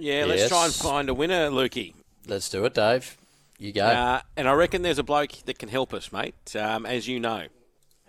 [0.00, 0.48] Yeah, let's Yes.
[0.50, 1.94] try and find a winner, Lukey.
[2.26, 3.16] Let's do it, Dave.
[3.58, 3.84] You go.
[3.86, 6.34] Uh, and I reckon there's a bloke that can help us, mate.
[6.54, 7.46] Um, as you know,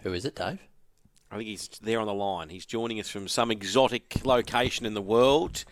[0.03, 0.59] Who is it, Dave?
[1.31, 2.49] I think he's there on the line.
[2.49, 5.63] He's joining us from some exotic location in the world,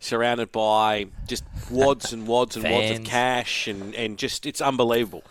[0.00, 3.08] surrounded by just wads and wads and wads of Fans.
[3.08, 5.24] cash, and, and just it's unbelievable.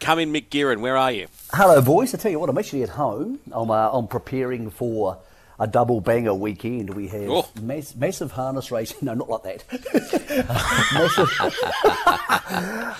[0.00, 0.80] Come in, Mick Guerin.
[0.80, 1.28] Where are you?
[1.52, 2.14] Hello, boys.
[2.14, 3.38] I tell you what, I'm actually at home.
[3.52, 5.18] I'm, uh, I'm preparing for
[5.60, 6.90] a double banger weekend.
[6.94, 7.48] We have Oh.
[7.62, 8.96] mass, massive harness racing.
[9.02, 9.64] No, not like that.
[10.94, 11.30] massive.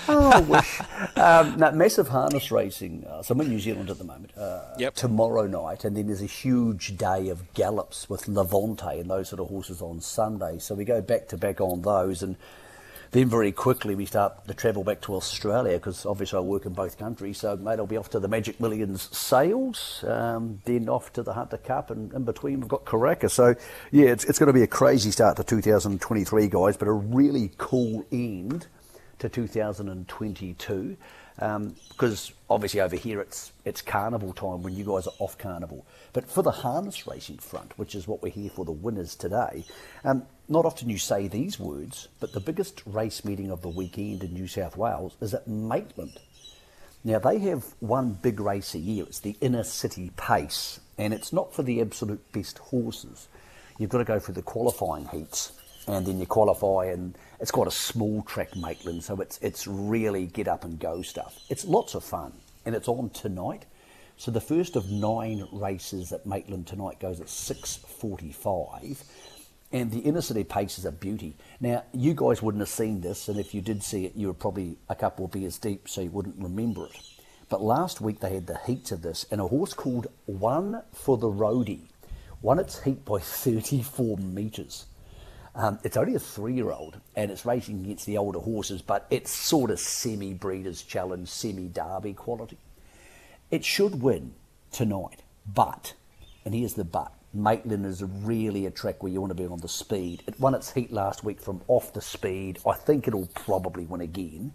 [0.07, 0.79] oh, wish.
[1.17, 3.05] Um, no, massive harness racing.
[3.09, 4.31] Uh, so I'm in New Zealand at the moment.
[4.37, 4.95] Uh, Yep.
[4.95, 9.39] Tomorrow night, and then there's a huge day of gallops with Levante and those sort
[9.41, 10.57] of horses on Sunday.
[10.59, 12.35] So we go back to back on those and.
[13.11, 16.71] Then very quickly we start to travel back to Australia because obviously I work in
[16.71, 17.39] both countries.
[17.39, 21.33] So mate, I'll be off to the Magic Millions sales, um, then off to the
[21.33, 23.29] Hunter Cup, and in between we've got Karaka.
[23.29, 23.53] So
[23.91, 27.51] yeah, it's, it's going to be a crazy start to 2023, guys, but a really
[27.57, 28.67] cool end
[29.19, 30.95] to 2022
[31.39, 35.85] um, because obviously over here it's it's carnival time when you guys are off carnival.
[36.13, 39.65] But for the harness racing front, which is what we're here for the winners today,
[40.03, 44.23] um, not often you say these words, but the biggest race meeting of the weekend
[44.23, 46.19] in New South Wales is at Maitland.
[47.03, 49.05] Now they have one big race a year.
[49.05, 53.27] It's the Inter City Pace, and it's not for the absolute best horses.
[53.79, 55.53] You've got to go through the qualifying heats,
[55.87, 60.27] and then you qualify, and it's quite a small track, Maitland, so it's it's really
[60.27, 61.39] get up and go stuff.
[61.49, 62.33] It's lots of fun,
[62.65, 63.65] and it's on tonight.
[64.15, 69.03] So the first of nine races at Maitland tonight goes at six forty-five.
[69.73, 71.37] And the Inter City Pace is a beauty.
[71.61, 74.33] Now, you guys wouldn't have seen this, and if you did see it, you were
[74.33, 76.99] probably a couple of beers deep, so you wouldn't remember it.
[77.47, 81.17] But last week they had the heats of this, and a horse called One for
[81.17, 81.87] the Roadie
[82.41, 84.85] won its heat by 34 metres.
[85.53, 89.69] Um, it's only a three-year-old, and it's racing against the older horses, but it's sort
[89.69, 92.57] of semi-breeders' challenge, semi-derby quality.
[93.49, 94.33] It should win
[94.71, 95.93] tonight, but,
[96.45, 99.59] and here's the but, Maitland is really a track where you want to be on
[99.59, 100.23] the speed.
[100.27, 102.59] It won its heat last week from off the speed.
[102.67, 104.53] I think it'll probably win again.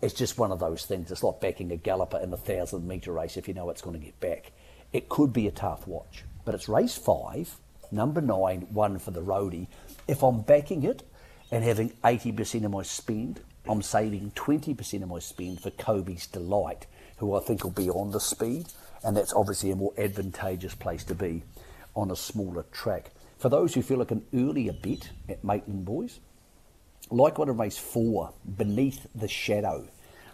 [0.00, 1.10] It's just one of those things.
[1.10, 3.98] It's like backing a galloper in a thousand metre race if you know it's going
[3.98, 4.52] to get back.
[4.92, 7.56] It could be a tough watch, but it's race five,
[7.90, 9.68] number nine, one for the roadie.
[10.06, 11.02] If I'm backing it
[11.50, 16.86] and having 80% of my spend, I'm saving 20% of my spend for Kobe's Delight,
[17.16, 18.66] who I think will be on the speed,
[19.02, 21.42] and that's obviously a more advantageous place to be
[21.94, 23.12] on a smaller track.
[23.38, 26.20] For those who feel like an earlier bet at Maitland Boys,
[27.10, 29.88] like one in race four, Beneath the Shadow,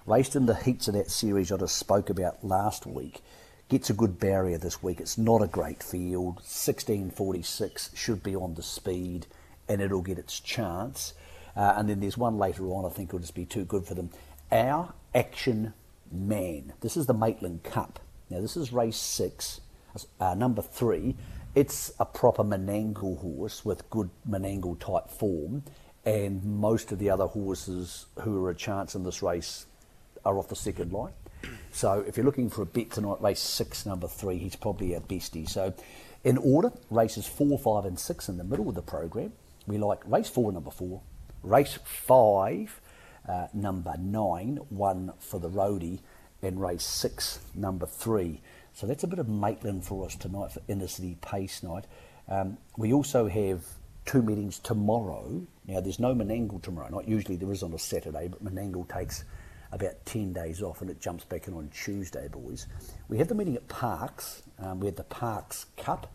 [0.05, 3.21] raced in the heats of that series I just spoke about last week,
[3.69, 4.99] gets a good barrier this week.
[5.01, 6.37] It's not a great field.
[6.37, 9.27] 1646 should be on the speed
[9.71, 11.15] and it'll get its chance.
[11.57, 13.95] Uh, and then there's one later on I think will just be too good for
[13.95, 14.11] them.
[14.51, 15.73] Our Action
[16.11, 16.73] Man.
[16.81, 18.01] This is the Maitland Cup.
[18.29, 19.61] Now this is race six,
[20.19, 21.17] uh, number three.
[21.55, 25.63] It's a proper Menangle horse with good Menangle type form,
[26.05, 29.67] and most of the other horses who are a chance in this race
[30.25, 31.13] are off the second line.
[31.73, 35.01] So if you're looking for a bet tonight, race six, number three, he's probably a
[35.01, 35.49] bestie.
[35.49, 35.75] So
[36.23, 39.33] in order, races four, five, and six in the middle of the program.
[39.67, 41.03] We like race four, number four,
[41.43, 42.81] race five,
[43.29, 46.01] uh, number nine, one for the roadie,
[46.43, 48.41] and race six, number three.
[48.73, 51.85] So that's a bit of Maitland for us tonight for Inter City Pace Night.
[52.29, 53.65] Um, we also have
[54.07, 55.47] two meetings tomorrow.
[55.67, 57.09] Now, there's no Menangle tomorrow night.
[57.09, 59.25] Usually there is on a Saturday, but Menangle takes
[59.73, 62.67] about 10 days off and it jumps back in on Tuesday, boys.
[63.09, 64.43] We have the meeting at Parkes.
[64.59, 66.13] Um, we had the Parkes Cup,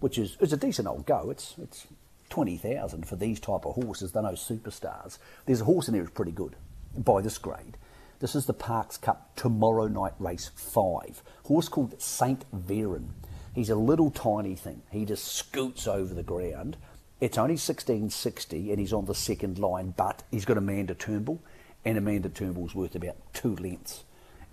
[0.00, 1.30] which is, is a decent old go.
[1.30, 1.86] It's, it's
[2.32, 4.10] 20,000 for these type of horses.
[4.10, 5.18] They're no superstars.
[5.44, 6.56] There's a horse in there that's pretty good
[6.96, 7.76] by this grade.
[8.20, 11.22] This is the Parkes Cup tomorrow night race five.
[11.44, 13.08] Horse called Saint Veron.
[13.54, 14.80] He's a little tiny thing.
[14.90, 16.78] He just scoots over the ground.
[17.20, 21.38] It's only 1660 and he's on the second line, but he's got Amanda Turnbull,
[21.84, 24.04] and Amanda Turnbull's worth about two lengths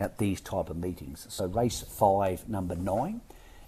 [0.02, 1.28] at these type of meetings.
[1.30, 3.22] So race five, number nine,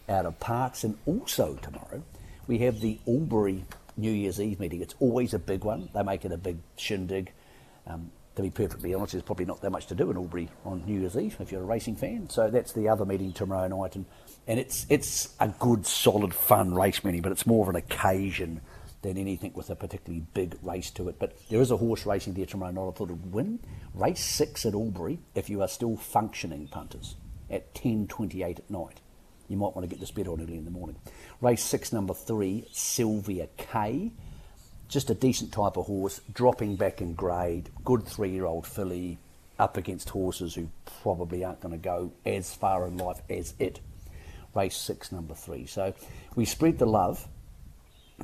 [0.09, 2.03] out of Parkes, and also tomorrow
[2.51, 3.63] we have the Albury
[3.97, 4.81] New Year's Eve meeting.
[4.81, 5.89] It's always a big one.
[5.93, 7.31] They make it a big shindig.
[7.87, 10.85] Um, to be perfectly honest, there's probably not that much to do in Albury on
[10.85, 12.29] New Year's Eve if you're a racing fan.
[12.29, 14.05] So that's the other meeting tomorrow night, and,
[14.47, 18.61] and it's it's a good, solid, fun race meeting, but it's more of an occasion
[19.01, 21.17] than anything with a particularly big race to it.
[21.19, 22.87] But there is a horse racing there tomorrow night.
[22.87, 23.59] I thought it would win.
[23.93, 27.15] Race six at Albury, if you are still functioning punters,
[27.49, 29.01] at 10.28 at night.
[29.51, 30.95] You might want to get this bet on early in the morning.
[31.41, 34.11] Race six, number three, Sylvia K.
[34.91, 39.17] just a decent type of horse, dropping back in grade, good three-year-old filly,
[39.57, 40.67] up against horses who
[41.01, 43.79] probably aren't going to go as far in life as it.
[44.53, 45.65] Race six, number three.
[45.65, 45.93] So
[46.35, 47.25] we spread the love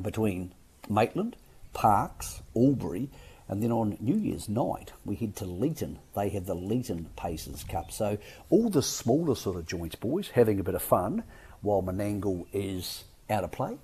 [0.02, 0.54] between
[0.90, 1.38] Maitland,
[1.74, 3.10] Parkes, Albury,
[3.50, 5.98] and then on New Year's night, we head to Leeton.
[6.16, 7.92] They have the Leeton Pacers Cup.
[7.92, 8.18] So
[8.50, 11.24] all the smaller sort of joints, boys, having a bit of fun
[11.62, 13.78] while Menangle is out of play.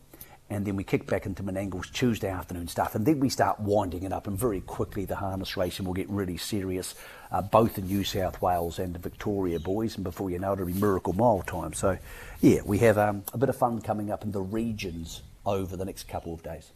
[0.50, 2.94] And then we kick back into Menangle's Tuesday afternoon stuff.
[2.94, 4.28] And then we start winding it up.
[4.28, 6.96] And very quickly, the harness racing will get really serious,
[7.32, 9.96] uh, both in New South Wales and the Victoria, boys.
[9.96, 11.74] And before you know it, it'll be Miracle Mile time.
[11.74, 11.98] So,
[12.42, 15.86] yeah, we have um, a bit of fun coming up in the regions over the
[15.86, 16.72] next couple of days.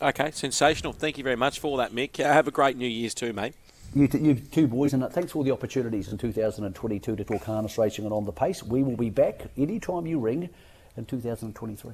[0.00, 0.92] Okay, sensational.
[0.92, 2.20] Thank you very much for that, Mick.
[2.20, 3.54] Uh, have a great New Year's too, mate.
[3.94, 7.24] You, t- you two boys, and uh, thanks for all the opportunities in 2022 to
[7.24, 8.62] talk harness racing and on the pace.
[8.62, 10.50] We will be back anytime you ring
[10.96, 11.92] in 2023.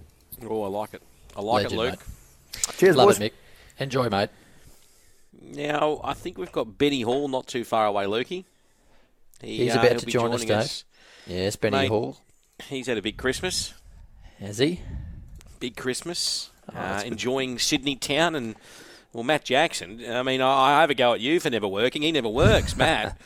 [0.49, 1.03] Oh, I like it.
[1.37, 1.91] I like Legend, it, Luke.
[2.55, 2.75] mate.
[2.77, 3.21] Cheers, Love boys.
[3.21, 3.83] it, Mick.
[3.83, 4.31] Enjoy, mate.
[5.41, 8.45] Now, I think we've got Benny Hall not too far away, Lukey.
[9.41, 10.83] He, He's uh, about he'll to join us, joining Dave.
[11.27, 11.89] Yes, Benny Mate.
[11.89, 12.19] Hall.
[12.69, 13.75] He's had a big Christmas.
[14.39, 14.81] Has he?
[15.61, 16.51] Big Christmas.
[16.69, 17.13] Uh, Oh, good.
[17.13, 18.55] enjoying Sydney town and,
[19.13, 20.03] well, Matt Jackson.
[20.09, 22.03] I mean, I, I have a go at you for never working.
[22.03, 23.19] He never works, Matt.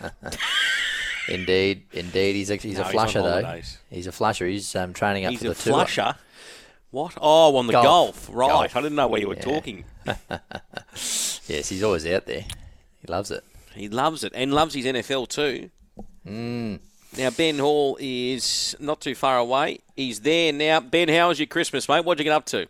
[1.28, 2.34] Indeed, indeed.
[2.36, 3.60] He's a, he's No, a he's though.
[3.90, 4.46] He's a flusher.
[4.46, 5.62] He's um, training up He's for a the tour.
[5.62, 6.14] He's a flusher.
[6.90, 7.12] What?
[7.20, 7.84] Oh, on the golf.
[7.84, 8.30] Golf.
[8.32, 8.48] Right.
[8.48, 8.76] Golf.
[8.76, 9.40] I didn't know where you were Yeah.
[9.42, 9.84] talking.
[11.46, 12.42] Yes, he's always out there.
[13.00, 13.42] He loves it.
[13.74, 15.70] He loves it and loves his NFL too.
[16.26, 16.78] Mm.
[17.16, 19.78] Now, Ben Hall is not too far away.
[19.96, 20.80] He's there now.
[20.80, 22.04] Ben, how was your Christmas, mate?
[22.04, 22.66] What'd you get up to?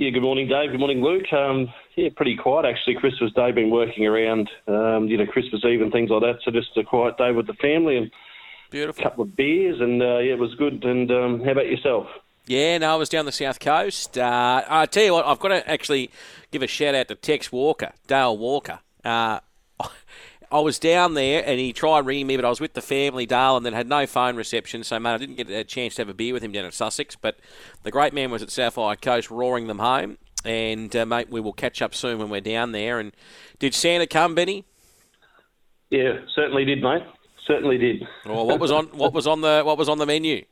[0.00, 0.70] Yeah, good morning, Dave.
[0.70, 1.30] Good morning, Luke.
[1.30, 2.94] Um, yeah, pretty quiet actually.
[2.94, 6.38] Christmas Day, been working around, um, you know, Christmas Eve and things like that.
[6.42, 8.10] So just a quiet day with the family and
[8.72, 10.82] a couple of beers, and uh, yeah, it was good.
[10.84, 12.06] And um, how about yourself?
[12.46, 14.16] Yeah, no, I was down the south coast.
[14.16, 16.10] Uh, I tell you what, I've got to actually
[16.50, 18.78] give a shout out to Tex Walker, Dale Walker.
[19.04, 19.40] Uh,
[20.52, 23.24] I was down there and he tried ringing me, but I was with the family,
[23.24, 24.82] Dale, and then had no phone reception.
[24.82, 26.74] So, mate, I didn't get a chance to have a beer with him down at
[26.74, 27.14] Sussex.
[27.14, 27.38] But
[27.84, 30.18] the great man was at Island Coast roaring them home.
[30.44, 32.98] And, uh, mate, we will catch up soon when we're down there.
[32.98, 33.12] And
[33.58, 34.64] did Santa come, Benny?
[35.90, 37.02] Yeah, certainly did, mate.
[37.46, 38.08] Certainly did.
[38.26, 40.44] Or what was on what was on the what was on the menu?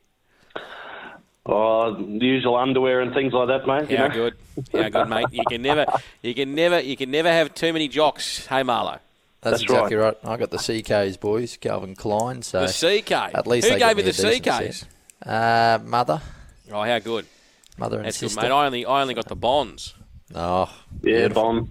[1.45, 3.89] Oh, the usual underwear and things like that, mate.
[3.89, 4.09] you know?
[4.09, 4.35] good,
[4.73, 5.25] how good, mate.
[5.31, 5.85] You can never,
[6.21, 8.45] you can never, you can never have too many jocks.
[8.45, 8.99] Hey, Marlo.
[9.41, 10.17] That's, That's exactly right.
[10.23, 11.55] I got the CKs, boys.
[11.57, 12.41] Calvin Klein.
[12.41, 13.11] So The CK.
[13.33, 14.85] At least Who they gave get you me the CKs?
[15.25, 16.21] Uh, mother,
[16.71, 17.25] Oh, how good.
[17.77, 18.41] mother and That's good, sister.
[18.41, 18.51] mate.
[18.51, 19.93] I only, I only got the bonds.
[20.35, 20.65] Oh,
[21.01, 21.43] Yeah, beautiful.
[21.43, 21.69] bomb.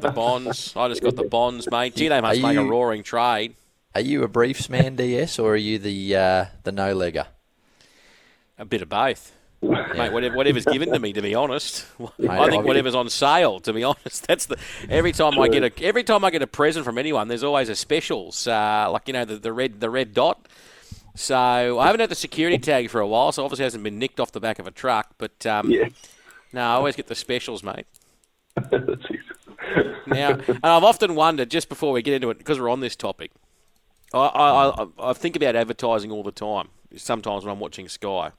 [0.00, 0.72] The bonds.
[0.76, 1.94] I just got the bonds, mate.
[1.96, 3.54] Gee, they must Are make a roaring trade.
[3.94, 7.26] Are you a briefs man, DS, or are you the uh, the no legger?
[8.58, 9.32] A bit of both.
[9.62, 11.86] Mate, whatever, whatever's given to me, to be honest,
[12.28, 13.58] I think whatever's on sale.
[13.60, 14.58] To be honest, that's the
[14.88, 17.68] every time I get a every time I get a present from anyone, there's always
[17.68, 20.46] a specials, uh, like you know the, the red the red dot.
[21.14, 24.20] So I haven't had the security tag for a while, so obviously hasn't been nicked
[24.20, 25.14] off the back of a truck.
[25.16, 25.88] But um, Yeah.
[26.52, 27.86] no, I always get the specials, mate.
[30.06, 32.94] Now, and I've often wondered, just before we get into it, because we're on this
[32.94, 33.32] topic,
[34.14, 38.30] I, I, I, I think about advertising all the time, sometimes when I'm watching Sky.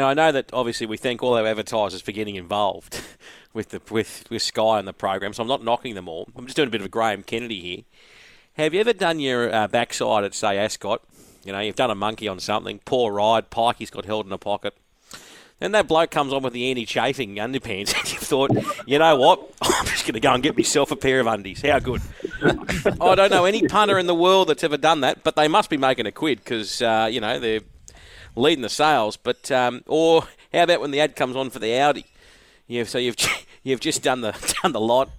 [0.00, 3.02] And I know that obviously we thank all our advertisers for getting involved
[3.52, 6.26] with the with, with Sky and the program, so I'm not knocking them all.
[6.34, 7.82] I'm just doing a bit of a Graham Kennedy here.
[8.54, 11.02] Have you ever done your uh, backside at, say, Ascot?
[11.44, 14.38] You know, you've done a monkey on something, poor ride, Pikey's got held in a
[14.38, 14.74] pocket.
[15.58, 18.50] Then that bloke comes on with the anti-chafing underpants, and you've thought,
[18.86, 19.52] you know what?
[19.60, 21.60] I'm just going to go and get myself a pair of undies.
[21.60, 22.00] How good?
[22.42, 25.68] I don't know any punter in the world that's ever done that, but they must
[25.68, 27.60] be making a quid because uh, you know they're
[28.36, 29.16] leading the sales.
[29.16, 30.22] But um, or
[30.52, 32.06] how about when the ad comes on for the Audi?
[32.66, 33.16] Yeah, so you've
[33.62, 34.32] you've just done the
[34.62, 35.10] done the lot.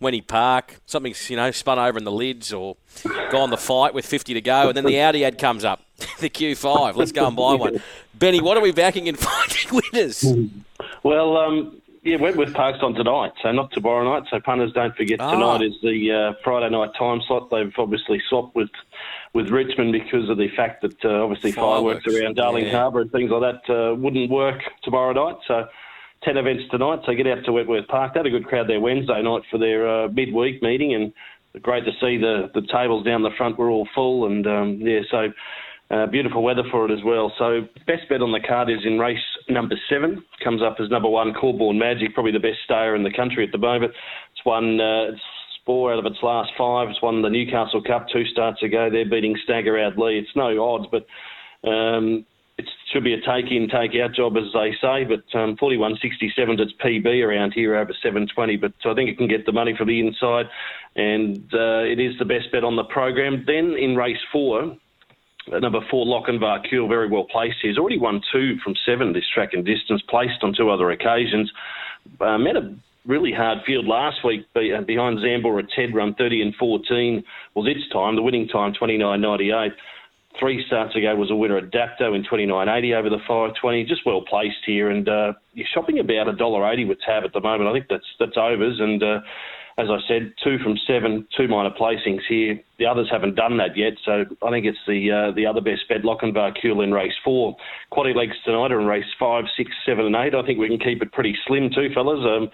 [0.00, 2.76] When he park, something's you know spun over in the lids or
[3.30, 5.82] gone the fight with 50 to go, and then the Audi ad comes up,
[6.18, 6.96] the Q5.
[6.96, 7.80] Let's go and buy one.
[8.12, 10.24] Benny, what are we backing in finding winners?
[11.04, 14.28] Well, um, yeah, Wentworth Park's on tonight, so not tomorrow night.
[14.30, 15.30] So punters, don't forget Ah.
[15.32, 17.50] tonight is the uh, Friday night time slot.
[17.50, 18.70] They've obviously swapped with
[19.32, 22.78] with Richmond because of the fact that uh, obviously fireworks, Fireworks, around Darling yeah.
[22.78, 25.38] Harbour and things like that uh, wouldn't work tomorrow night.
[25.46, 25.66] So.
[26.22, 28.14] 10 events tonight, so get out to Wentworth Park.
[28.14, 31.12] They had a good crowd there Wednesday night for their uh, midweek meeting, and
[31.62, 35.00] great to see the, the tables down the front were all full, and um, yeah,
[35.10, 35.28] so
[35.90, 37.30] uh, beautiful weather for it as well.
[37.38, 40.24] So best bet on the card is in race number seven.
[40.42, 43.52] Comes up as number one, Corborn Magic, probably the best stayer in the country at
[43.52, 43.92] the moment.
[44.32, 45.22] It's won uh, it's
[45.66, 46.88] four out of its last five.
[46.88, 48.88] It's won the Newcastle Cup two starts ago.
[48.90, 50.18] They're beating Stagger Out Lee.
[50.18, 51.06] It's no odds, but
[51.68, 52.24] um,
[52.58, 55.04] it should be a take in, take out job, as they say.
[55.04, 58.56] But um, 41.67 its PB around here over 720.
[58.56, 60.46] But I think it can get the money from the inside,
[60.94, 63.44] and uh, it is the best bet on the program.
[63.46, 64.76] Then in race four.
[65.48, 67.56] Number four, Lochinvar Kuhl, very well placed.
[67.60, 71.52] He's already won two from seven this track and distance, placed on two other occasions.
[72.20, 72.74] Uh, met a
[73.06, 77.22] really hard field last week uh, behind Zambor at Ted run 30 and 14
[77.54, 79.70] was its time, the winning time 29.98.
[80.40, 83.84] Three starts ago was a winner at Dapto in 29.80 over the 520.
[83.84, 87.70] Just well placed here, and uh, you're shopping about $1.80 with Tab at the moment.
[87.70, 89.20] I think that's that's overs, and uh,
[89.76, 92.60] as I said, two from seven, two minor placings here.
[92.78, 95.88] The others haven't done that yet, so I think it's the uh, the other best
[95.88, 97.56] bet, Lochinvar Kuhl in race four.
[97.92, 100.34] Quaddy legs tonight are in race five, six, seven, and eight.
[100.34, 102.24] I think we can keep it pretty slim too, fellas.
[102.24, 102.50] Um,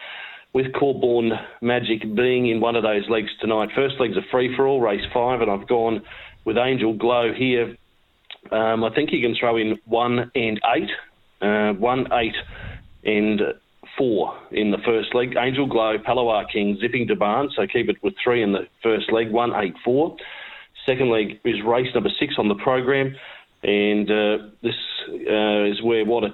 [0.53, 3.69] with Corborn Magic being in one of those legs tonight.
[3.75, 6.03] First leg's a free for all, race five, and I've gone
[6.45, 7.77] with Angel Glow here.
[8.51, 10.91] Um, I think you can throw in one and eight,
[11.41, 12.35] uh, one, eight,
[13.05, 13.41] and
[13.97, 15.35] four in the first leg.
[15.39, 19.13] Angel Glow, Palawa King, zipping to barn, so keep it with three in the first
[19.13, 20.17] leg, one, eight, four.
[20.87, 23.15] Second leg is race number six on the program,
[23.63, 24.75] and uh, this
[25.09, 26.31] uh, is where what a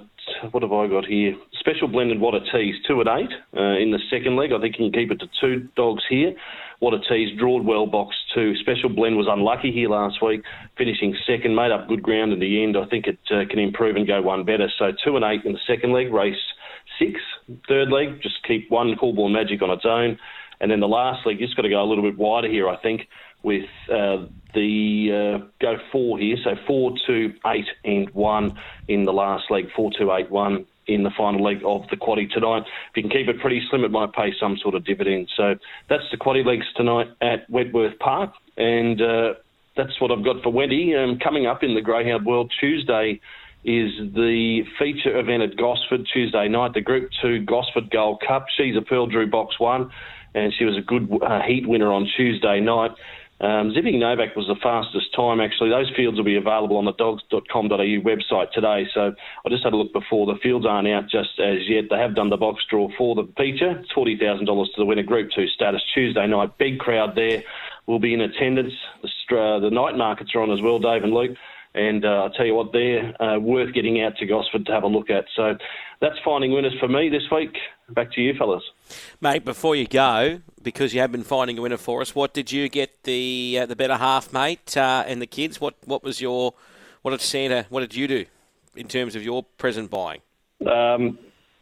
[0.51, 1.35] what have I got here?
[1.61, 4.53] Special blended what a tease, two at eight uh, in the second leg.
[4.53, 6.35] I think you can keep it to two dogs here.
[6.79, 8.55] What a tease, drawed well box two.
[8.57, 10.43] Special blend was unlucky here last week,
[10.77, 12.77] finishing second, made up good ground in the end.
[12.77, 14.69] I think it uh, can improve and go one better.
[14.79, 16.37] So two and eight in the second leg, race
[16.99, 17.21] six.
[17.69, 20.19] Third leg, just keep one Coolborn Magic on its own.
[20.61, 22.77] And then the last leg, just got to go a little bit wider here, I
[22.77, 23.09] think,
[23.43, 24.25] with uh,
[24.55, 26.37] the uh, go four here.
[26.43, 29.67] So four, two, eight, and one in the last leg.
[29.77, 32.63] Four, two, eight, one in the final leg of the quaddy tonight.
[32.91, 35.29] If you can keep it pretty slim, it might pay some sort of dividend.
[35.37, 35.57] So
[35.89, 39.35] that's the quaddy legs tonight at Wentworth Park, and uh,
[39.77, 40.97] that's what I've got for Wenty.
[40.97, 43.21] Um, coming up in the Greyhound World Tuesday
[43.67, 48.47] is the feature event at Gosford Tuesday night, the Group 2 Gosford Gold Cup.
[48.57, 49.91] She's a Pearl Drew Box 1,
[50.35, 52.93] and she was a good uh, heat winner on Tuesday night.
[53.41, 55.71] Um, Zipping Novak was the fastest time, actually.
[55.71, 58.87] Those fields will be available on the dogs.com.au website today.
[58.95, 59.13] So
[59.45, 60.27] I just had a look before.
[60.27, 61.87] The fields aren't out just as yet.
[61.91, 63.81] They have done the box draw for the feature.
[63.81, 66.57] It's $40,000 to the winner, Group 2 status Tuesday night.
[66.57, 67.43] Big crowd there
[67.87, 68.73] will be in attendance.
[69.03, 71.37] The, stra- the night markets are on as well, Dave and Luke.
[71.77, 74.83] And uh, I'll tell you what, they're uh, worth getting out to Gosford to have
[74.83, 75.27] a look at.
[75.37, 75.57] So
[76.01, 77.55] that's finding winners for me this week.
[77.91, 78.63] Back to you, fellas.
[79.21, 82.51] Mate, before you go, because you have been finding a winner for us, what did
[82.51, 85.61] you get the uh, the better half, mate, uh, and the kids?
[85.61, 86.55] What what was your
[87.03, 87.67] what did Santa?
[87.69, 88.25] What did you do
[88.75, 90.23] in terms of your present buying?
[90.67, 91.19] Um,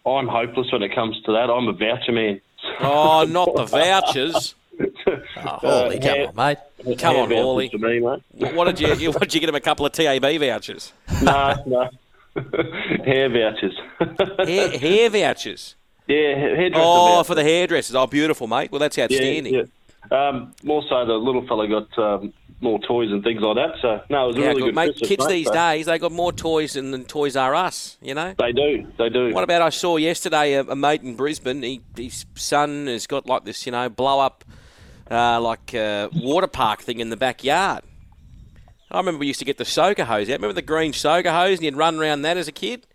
[0.06, 1.50] I'm hopeless when it comes to that.
[1.50, 2.40] I'm a voucher man.
[2.80, 4.54] Oh, not the vouchers.
[5.06, 6.59] Oh, holy, come hair- on, mate.
[6.98, 7.68] Come on, vouchers Wally.
[7.70, 8.22] For me, mate.
[8.32, 10.92] What what did you you- what did you get him a couple of TAB vouchers?
[11.22, 11.88] no, no.
[13.04, 13.78] hair vouchers.
[14.48, 15.76] Hair, hair vouchers.
[16.08, 17.26] yeah, hairdresser Oh, vouchers.
[17.28, 17.94] for the hairdressers.
[17.96, 18.72] Oh, beautiful, mate.
[18.72, 19.54] Well, that's outstanding.
[19.54, 19.62] yeah.
[20.10, 23.76] Um, more so, the little fella got um, more toys and things like that.
[23.80, 24.84] So no, it was a Yeah, really good, good mate.
[24.96, 27.96] Christmas, Kids mate, these so- days, they got more toys than, than Toys R Us.
[28.02, 28.34] You know.
[28.36, 29.32] They do, they do.
[29.32, 31.62] What about I saw yesterday a, a mate in Brisbane.
[31.62, 34.44] He, his son has got like this, you know, blow up,
[35.11, 37.82] uh, like uh, water park thing in the backyard.
[38.90, 40.34] I remember we used to get the soaker hose out.
[40.34, 42.87] Remember the green soaker hose, and you'd run around that as a kid.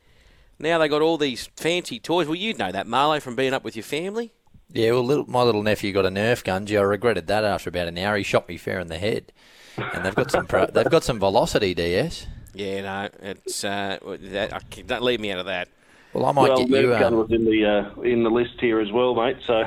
[0.57, 2.27] Now they got all these fancy toys.
[2.27, 4.33] Well, you'd know that, Marlo, from being up with your family.
[4.71, 6.65] Yeah, well, little, my little nephew got a Nerf gun.
[6.65, 8.15] Gee, I regretted that after about an hour.
[8.17, 9.31] He shot me fair in the head.
[9.77, 12.27] And they've got some pro- they've got some velocity DS.
[12.53, 15.69] Yeah, no, it's uh, that, I, can- don't leave me out of that.
[16.13, 16.75] Well, I might well, get you.
[16.75, 19.37] Nerf gun Um, was in the uh, in the list here as well, mate.
[19.47, 19.63] So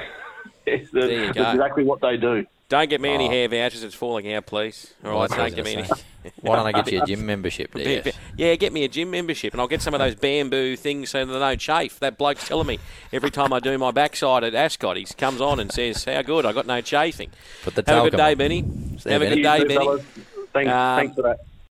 [0.66, 1.50] that's There you go.
[1.50, 2.46] exactly what they do.
[2.68, 3.30] Don't get me any Oh.
[3.30, 3.82] hair vouchers.
[3.84, 4.94] It's falling out, please.
[5.04, 5.88] All well, right, that's what I don't get me any.
[6.40, 8.14] Why don't I get you a gym membership, Be- DS?
[8.38, 11.22] Yeah, get me a gym membership, and I'll get some of those bamboo things so
[11.24, 11.98] they don't chafe.
[12.00, 12.78] That bloke's telling me
[13.12, 16.46] every time I do my backside at Ascot, he comes on and says, "How good!
[16.46, 17.30] I got no chafing."
[17.62, 18.38] Put the Have a good day, on.
[18.38, 18.64] Benny.
[19.00, 19.88] See Have a good day, Benny.
[20.54, 21.40] Thanks, Um, thanks for that.